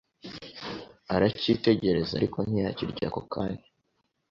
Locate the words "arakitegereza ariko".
1.13-2.37